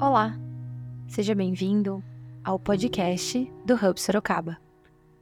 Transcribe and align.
Olá, 0.00 0.36
seja 1.06 1.36
bem-vindo 1.36 2.02
ao 2.42 2.58
podcast 2.58 3.48
do 3.64 3.74
Hub 3.74 4.00
Sorocaba. 4.00 4.58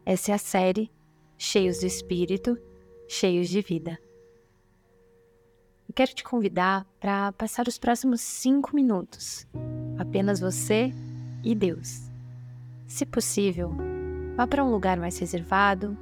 Essa 0.04 0.32
é 0.32 0.34
a 0.34 0.38
série 0.38 0.90
Cheios 1.36 1.80
do 1.80 1.86
Espírito, 1.86 2.58
Cheios 3.06 3.50
de 3.50 3.60
Vida. 3.60 3.98
Eu 5.86 5.94
quero 5.94 6.14
te 6.14 6.24
convidar 6.24 6.86
para 6.98 7.32
passar 7.32 7.68
os 7.68 7.76
próximos 7.76 8.22
cinco 8.22 8.74
minutos, 8.74 9.46
apenas 9.98 10.40
você 10.40 10.90
e 11.44 11.54
Deus. 11.54 12.10
Se 12.86 13.04
possível, 13.04 13.74
vá 14.34 14.46
para 14.46 14.64
um 14.64 14.70
lugar 14.70 14.98
mais 14.98 15.18
reservado, 15.18 15.96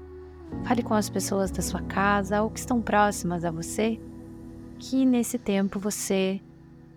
fale 0.65 0.85
com 0.85 0.95
as 0.95 1.11
pessoas 1.11 1.51
da 1.51 1.61
sua 1.61 1.83
casa 1.83 2.41
ou 2.41 2.49
que 2.49 2.61
estão 2.61 2.81
próximas 2.81 3.45
a 3.45 3.51
você, 3.51 4.01
que 4.79 5.05
nesse 5.05 5.41
tempo 5.41 5.81
você 5.81 6.41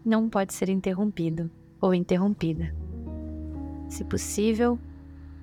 não 0.05 0.29
pode 0.29 0.53
ser 0.53 0.69
interrompido 0.69 1.49
ou 1.83 1.93
interrompida. 1.93 2.73
Se 3.89 4.05
possível, 4.05 4.79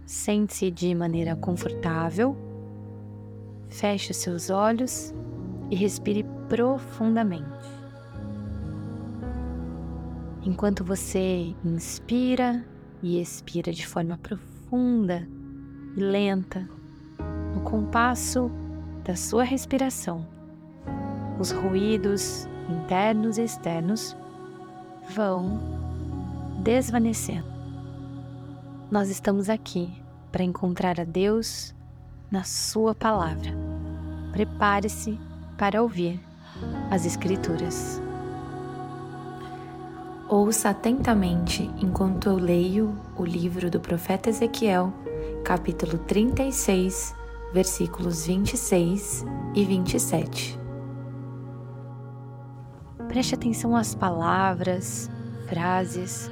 sente-se 0.06 0.70
de 0.70 0.94
maneira 0.94 1.36
confortável, 1.36 2.34
feche 3.68 4.14
seus 4.14 4.48
olhos 4.48 5.14
e 5.70 5.76
respire 5.76 6.24
profundamente. 6.48 7.44
Enquanto 10.42 10.82
você 10.82 11.54
inspira 11.62 12.64
e 13.02 13.20
expira 13.20 13.70
de 13.70 13.86
forma 13.86 14.16
profunda 14.16 15.28
e 15.94 16.00
lenta, 16.00 16.66
no 17.54 17.60
compasso 17.60 18.50
da 19.04 19.14
sua 19.14 19.44
respiração, 19.44 20.26
os 21.38 21.50
ruídos 21.50 22.48
internos 22.66 23.36
e 23.36 23.42
externos 23.42 24.16
vão 25.14 25.89
desvanecendo. 26.62 27.48
Nós 28.90 29.08
estamos 29.08 29.48
aqui 29.48 29.90
para 30.30 30.44
encontrar 30.44 31.00
a 31.00 31.04
Deus 31.04 31.74
na 32.30 32.44
Sua 32.44 32.94
palavra. 32.94 33.50
Prepare-se 34.32 35.18
para 35.56 35.82
ouvir 35.82 36.20
as 36.90 37.06
Escrituras. 37.06 38.00
Ouça 40.28 40.70
atentamente 40.70 41.68
enquanto 41.82 42.28
eu 42.28 42.36
leio 42.36 42.96
o 43.16 43.24
livro 43.24 43.70
do 43.70 43.80
profeta 43.80 44.28
Ezequiel, 44.28 44.92
capítulo 45.44 45.98
36, 45.98 47.14
versículos 47.52 48.26
26 48.26 49.24
e 49.54 49.64
27. 49.64 50.60
Preste 53.08 53.34
atenção 53.34 53.74
às 53.74 53.92
palavras, 53.92 55.10
frases 55.48 56.30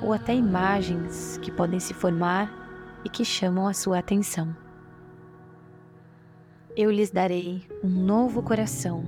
ou 0.00 0.12
até 0.12 0.34
imagens 0.34 1.38
que 1.42 1.50
podem 1.50 1.80
se 1.80 1.92
formar 1.94 3.00
e 3.04 3.08
que 3.08 3.24
chamam 3.24 3.66
a 3.66 3.74
sua 3.74 3.98
atenção. 3.98 4.54
Eu 6.76 6.90
lhes 6.90 7.10
darei 7.10 7.62
um 7.82 7.88
novo 7.88 8.42
coração 8.42 9.02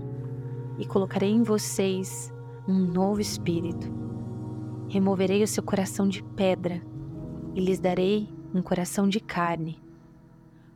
e 0.78 0.84
colocarei 0.84 1.30
em 1.30 1.42
vocês 1.42 2.32
um 2.66 2.78
novo 2.78 3.20
espírito. 3.20 3.88
Removerei 4.88 5.42
o 5.42 5.46
seu 5.46 5.62
coração 5.62 6.08
de 6.08 6.22
pedra 6.22 6.82
e 7.54 7.60
lhes 7.60 7.78
darei 7.78 8.28
um 8.52 8.60
coração 8.60 9.08
de 9.08 9.20
carne. 9.20 9.80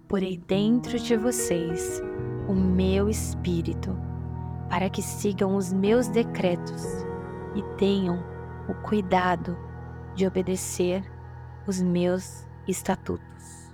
Porei 0.06 0.36
dentro 0.36 0.98
de 0.98 1.16
vocês 1.16 2.00
o 2.48 2.54
meu 2.54 3.08
espírito 3.08 3.96
para 4.68 4.88
que 4.88 5.02
sigam 5.02 5.56
os 5.56 5.72
meus 5.72 6.08
decretos 6.08 6.84
e 7.54 7.62
tenham 7.76 8.22
o 8.68 8.74
cuidado 8.86 9.56
de 10.14 10.26
obedecer 10.26 11.04
os 11.66 11.80
meus 11.80 12.46
estatutos. 12.66 13.72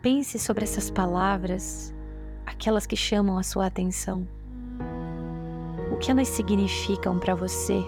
Pense 0.00 0.38
sobre 0.38 0.64
essas 0.64 0.90
palavras, 0.90 1.94
aquelas 2.46 2.86
que 2.86 2.96
chamam 2.96 3.36
a 3.38 3.42
sua 3.42 3.66
atenção. 3.66 4.26
O 5.92 5.96
que 5.96 6.10
elas 6.10 6.28
significam 6.28 7.18
para 7.18 7.34
você? 7.34 7.82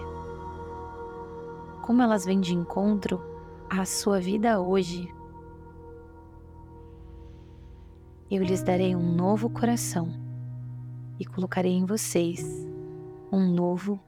Como 1.81 2.01
elas 2.01 2.25
vêm 2.25 2.39
de 2.39 2.53
encontro 2.53 3.21
à 3.69 3.85
sua 3.85 4.19
vida 4.19 4.59
hoje? 4.61 5.13
Eu 8.29 8.43
lhes 8.43 8.61
darei 8.63 8.95
um 8.95 9.15
novo 9.15 9.49
coração 9.49 10.13
e 11.19 11.25
colocarei 11.25 11.73
em 11.73 11.85
vocês 11.85 12.45
um 13.31 13.45
novo 13.53 13.99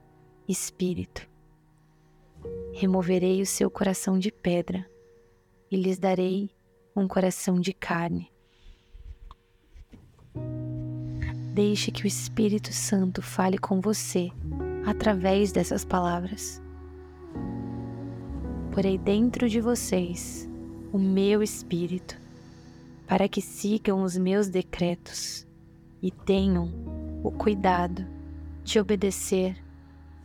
espírito. 0.47 1.32
Removerei 2.75 3.39
o 3.39 3.45
seu 3.45 3.69
coração 3.69 4.17
de 4.17 4.31
pedra 4.31 4.83
e 5.69 5.77
lhes 5.77 5.99
darei 5.99 6.49
um 6.95 7.07
coração 7.07 7.59
de 7.59 7.71
carne. 7.71 8.31
Deixe 11.53 11.91
que 11.91 12.03
o 12.03 12.07
Espírito 12.07 12.73
Santo 12.73 13.21
fale 13.21 13.59
com 13.59 13.79
você 13.79 14.31
através 14.87 15.51
dessas 15.51 15.85
palavras. 15.85 16.59
Porei 18.71 18.97
dentro 18.97 19.47
de 19.47 19.61
vocês 19.61 20.49
o 20.91 20.97
meu 20.97 21.43
espírito, 21.43 22.19
para 23.05 23.29
que 23.29 23.39
sigam 23.39 24.01
os 24.01 24.17
meus 24.17 24.47
decretos 24.47 25.47
e 26.01 26.09
tenham 26.09 26.71
o 27.23 27.31
cuidado 27.31 28.03
de 28.63 28.79
obedecer 28.79 29.55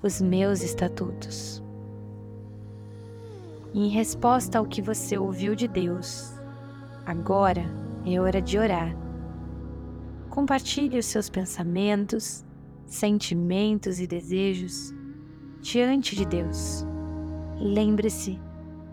os 0.03 0.19
meus 0.20 0.62
estatutos. 0.62 1.62
Em 3.75 3.89
resposta 3.89 4.59
ao 4.59 4.65
que 4.65 4.81
você 4.81 5.19
ouviu 5.19 5.55
de 5.55 5.69
Deus, 5.69 6.33
agora 7.05 7.65
é 8.05 8.19
hora 8.19 8.41
de 8.41 8.59
orar. 8.59 8.97
Compartilhe 10.31 10.99
os 10.99 11.05
seus 11.05 11.29
pensamentos, 11.29 12.45
sentimentos 12.87 14.01
e 14.01 14.07
desejos 14.07 14.95
diante 15.61 16.17
de 16.17 16.25
Deus. 16.25 16.87
Lembre-se 17.61 18.41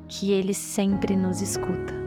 que 0.09 0.31
Ele 0.31 0.53
sempre 0.53 1.15
nos 1.15 1.41
escuta. 1.41 2.04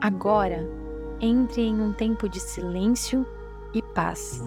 Agora, 0.00 0.66
entre 1.20 1.60
em 1.60 1.78
um 1.78 1.92
tempo 1.92 2.26
de 2.26 2.40
silêncio 2.40 3.26
e 3.74 3.82
paz. 3.82 4.42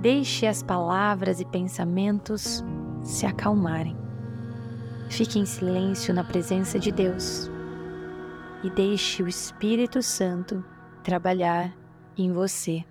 Deixe 0.00 0.46
as 0.46 0.64
palavras 0.64 1.40
e 1.40 1.44
pensamentos 1.44 2.64
se 3.04 3.24
acalmarem. 3.24 3.96
Fique 5.08 5.38
em 5.38 5.46
silêncio 5.46 6.12
na 6.12 6.24
presença 6.24 6.76
de 6.76 6.90
Deus 6.90 7.48
e 8.64 8.70
deixe 8.70 9.22
o 9.22 9.28
Espírito 9.28 10.02
Santo 10.02 10.64
trabalhar 11.04 11.72
em 12.18 12.32
você. 12.32 12.84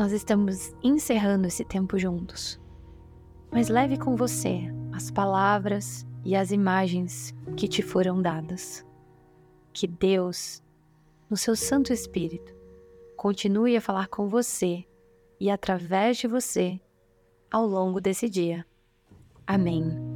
Nós 0.00 0.12
estamos 0.12 0.74
encerrando 0.82 1.46
esse 1.46 1.62
tempo 1.62 1.98
juntos. 1.98 2.58
Mas 3.52 3.68
leve 3.68 3.98
com 3.98 4.16
você 4.16 4.62
as 4.92 5.10
palavras 5.10 6.06
e 6.24 6.34
as 6.34 6.50
imagens 6.50 7.34
que 7.54 7.68
te 7.68 7.82
foram 7.82 8.22
dadas. 8.22 8.82
Que 9.74 9.86
Deus, 9.86 10.62
no 11.28 11.36
seu 11.36 11.54
Santo 11.54 11.92
Espírito, 11.92 12.56
continue 13.14 13.76
a 13.76 13.80
falar 13.82 14.08
com 14.08 14.26
você 14.26 14.86
e 15.38 15.50
através 15.50 16.16
de 16.16 16.26
você 16.26 16.80
ao 17.50 17.66
longo 17.66 18.00
desse 18.00 18.28
dia. 18.28 18.64
Amém. 19.46 20.09